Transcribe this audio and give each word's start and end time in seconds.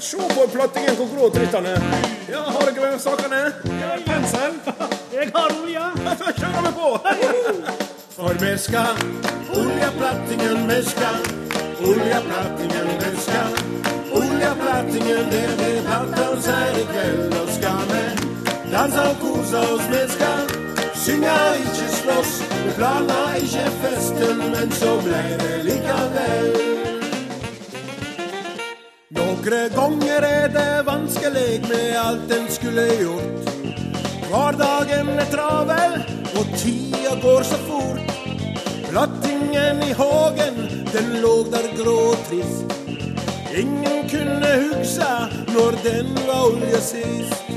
Se 0.00 0.16
på 0.16 0.48
plattingen 0.52 0.96
han 1.52 1.66
er. 1.66 1.82
Ja, 2.30 2.40
har 2.40 2.70
dere 2.74 2.98
sakene? 2.98 3.52
Pensel. 4.06 4.52
Jeg 5.16 5.30
har 5.34 5.52
olje. 5.62 5.84
Da 6.04 6.32
kjører 6.38 6.62
vi 6.66 6.72
på! 6.78 6.88
For 8.16 8.32
vi 8.40 8.58
skal 8.58 8.96
oljeplattingen, 9.52 10.68
vi 10.68 10.80
skal 10.88 11.20
oljeplattingen, 11.84 12.88
vi 13.02 13.12
skal 13.20 13.52
oljeplattingen, 14.16 15.30
det 15.30 15.44
blir 15.60 15.78
plattans 15.86 16.46
her 16.46 16.80
i 16.80 16.84
kveld. 16.92 17.38
Og 17.42 17.54
skal 17.58 17.86
vi 17.92 18.02
danse 18.72 19.08
og 19.12 19.16
kose 19.20 19.58
oss, 19.58 19.88
vi 19.92 20.02
skal 20.16 20.52
synge, 21.04 21.38
ikke 21.62 21.88
slåss. 22.00 22.36
Vi 22.64 22.76
planla 22.76 23.22
ikke 23.44 23.70
festen, 23.84 24.44
men 24.52 24.72
så 24.72 25.00
ble 25.04 25.24
det 25.40 25.64
likevel. 25.68 26.71
Noen 29.32 29.70
ganger 29.72 30.24
er 30.28 30.48
det 30.52 30.82
vanskelig 30.84 31.62
med 31.64 31.94
alt 31.96 32.32
en 32.36 32.48
skulle 32.52 32.82
gjort. 33.00 33.46
Hverdagen 34.28 35.08
er 35.22 35.30
travel, 35.32 35.94
og 36.36 36.50
tida 36.60 37.14
går 37.22 37.46
så 37.48 37.60
fort. 37.64 38.12
Plattingen 38.90 39.80
i 39.86 39.94
hagen, 39.96 40.60
den 40.92 41.08
lå 41.24 41.32
der 41.54 41.70
grå 41.78 41.96
og 42.10 42.20
trist. 42.28 42.76
Ingen 43.56 44.04
kunne 44.12 44.52
huske 44.66 45.12
når 45.54 45.80
den 45.86 46.12
var 46.28 46.50
olje 46.50 46.82
sist. 46.90 47.56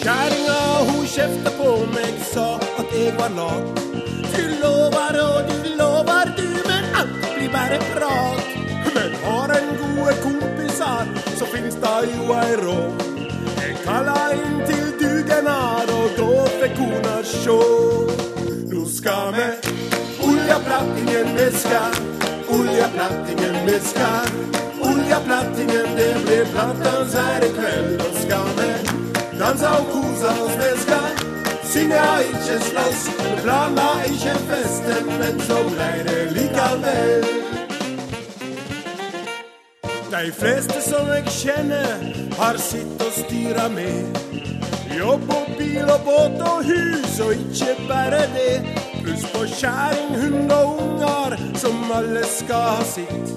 Kjerringa 0.00 0.60
hun 0.88 1.04
kjefta 1.04 1.52
på 1.60 1.76
meg, 1.92 2.24
sa 2.32 2.54
at 2.56 2.96
jeg 2.96 3.12
var 3.20 3.36
lat. 3.36 3.84
Du 4.32 4.44
lover 4.64 5.22
og 5.26 5.44
du 5.44 5.58
lover 5.68 5.79
så 11.40 11.46
finnes 11.46 11.74
det 11.74 12.00
jo 12.12 12.24
ei 12.36 12.56
råd. 12.60 13.02
Kalla 13.84 14.16
inn 14.36 14.58
til 14.68 14.90
dugnad, 15.00 15.88
og 15.88 16.18
da 16.18 16.42
fikk 16.60 16.74
kona 16.76 17.14
sjå. 17.24 17.56
Nå 18.68 18.82
skal 18.96 19.32
vi 19.36 19.46
oljeplattingen, 20.26 21.32
vi 21.38 21.48
skal 21.62 21.96
oljeplattingen, 22.58 23.56
vi 23.70 23.78
skal 23.88 24.28
oljeplattingen, 24.90 25.90
det 25.96 26.12
blir 26.28 26.44
plattans 26.52 27.16
her 27.22 27.48
i 27.48 27.52
kveld. 27.56 27.96
Og 28.04 28.22
skal 28.26 28.54
vi 28.60 28.70
danse 29.40 29.74
og 29.80 29.92
kose 29.96 30.36
oss, 30.44 30.56
vi 30.60 30.72
skal 30.84 31.10
synge, 31.72 32.06
ikke 32.28 32.62
slåss. 32.68 33.10
Planla 33.42 33.92
ikke 34.12 34.40
festen, 34.52 35.14
men 35.16 35.46
så 35.48 35.64
blei 35.72 35.94
det 36.04 36.24
likevel. 36.36 37.39
De 40.10 40.32
fleste 40.34 40.80
som 40.82 41.06
jeg 41.06 41.30
kjenner, 41.30 42.00
har 42.34 42.56
sitt 42.58 42.98
å 42.98 43.06
styre 43.14 43.68
med. 43.70 44.16
Jobb 44.90 45.28
og 45.30 45.52
bil 45.54 45.86
og 45.86 46.02
båt 46.02 46.40
og 46.50 46.64
hus, 46.66 47.20
og 47.22 47.36
ikke 47.36 47.76
bare 47.86 48.24
det. 48.32 48.56
Pluss 49.04 49.22
på 49.30 49.44
kjæring, 49.52 50.16
hund 50.18 50.50
og 50.56 50.80
unger, 50.82 51.36
som 51.62 51.94
alle 51.94 52.24
skal 52.26 52.66
ha 52.80 52.88
sitt. 52.90 53.30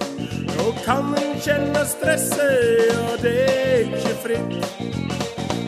Nå 0.55 0.73
kan 0.81 1.13
en 1.21 1.37
kjenne 1.45 1.85
stresset, 1.93 2.97
og 3.03 3.21
det 3.21 3.37
er 3.53 3.85
ikke 3.85 4.17
fritt. 4.25 4.57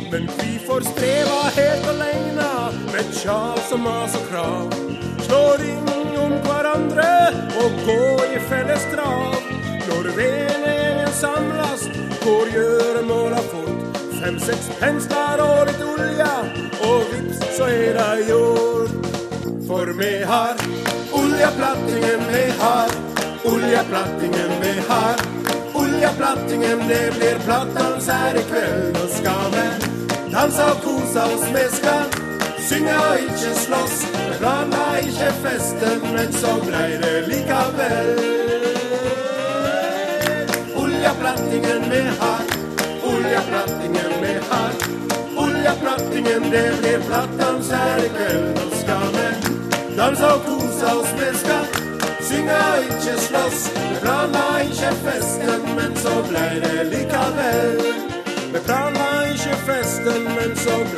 Men 0.10 0.26
vi 0.40 0.58
får 0.66 0.90
streva 0.90 1.40
helt 1.60 1.92
aleine 1.94 2.50
med 2.90 3.14
tjal 3.22 3.62
og 3.62 3.86
mas 3.86 4.18
og 4.18 4.26
krav. 4.34 4.82
Slår 5.30 5.62
ring 5.68 5.96
om 6.26 6.38
hverandre 6.50 7.12
og 7.62 7.82
gå 7.86 8.05
går 12.26 12.50
gjøremåla 12.56 13.42
fort. 13.52 13.98
Fem-seks 14.18 14.70
pensler 14.80 15.42
og 15.44 15.68
litt 15.70 15.82
olje, 15.86 16.30
og 16.88 17.04
vips, 17.12 17.42
så 17.58 17.68
er 17.70 18.00
det 18.00 18.28
gjort. 18.30 19.10
For 19.68 19.92
vi 20.00 20.12
har 20.30 20.62
oljeplattingen, 21.20 22.26
vi 22.34 22.46
har 22.62 22.94
oljeplattingen, 23.52 24.56
vi 24.64 24.74
har 24.90 25.22
oljeplattingen. 25.82 26.88
Det 26.90 27.04
blir 27.18 27.42
plattdans 27.46 28.10
her 28.10 28.40
i 28.42 28.46
kveld. 28.50 28.88
Nå 28.98 29.10
skal 29.18 29.52
vi 29.58 29.68
danse 30.34 30.72
og 30.72 30.82
kose 30.86 31.28
oss, 31.34 31.46
vi 31.58 31.68
skal 31.78 32.10
synge 32.70 32.98
og 33.04 33.28
ikke 33.28 33.54
slåss. 33.66 34.02
Planla 34.40 34.88
ikke 35.04 35.30
festen, 35.46 36.10
men 36.18 36.34
så 36.34 36.58
blei 36.66 36.90
det 37.06 37.16
likevel. 37.30 38.45
Oljeplattingen 41.36 41.90
vi 41.92 42.02
har, 42.20 42.42
oljeplattingen 43.04 44.12
vi 44.22 44.34
har. 44.50 44.72
Oljeplattingen, 45.38 46.52
det 46.52 46.74
blir 46.80 47.00
plattans 47.08 47.72
her. 47.72 48.00
Nå 48.56 48.70
skal 48.80 49.08
vi 49.16 49.28
danse 49.98 50.26
og 50.26 50.46
kose 50.46 50.86
oss, 50.86 51.12
vi 51.20 51.38
skal 51.38 51.66
synge 52.30 52.56
og 52.56 52.88
ikke 52.88 53.18
slåss. 53.28 53.68
Vi 53.76 54.00
planla 54.02 54.46
ikke 54.64 54.92
festen, 55.04 55.62
men 55.76 55.92
så 55.96 56.16
blei 56.30 56.56
det 56.64 56.88
likevel. 56.94 57.84
Vi 58.54 58.60
planla 58.68 59.10
ikke 59.34 59.60
festen, 59.68 60.24
men 60.24 60.56
så 60.56 60.76
blei 60.94 60.95